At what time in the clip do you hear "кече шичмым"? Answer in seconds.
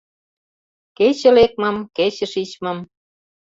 1.97-2.79